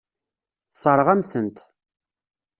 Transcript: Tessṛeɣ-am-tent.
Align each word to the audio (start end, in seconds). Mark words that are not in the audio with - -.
Tessṛeɣ-am-tent. 0.71 1.57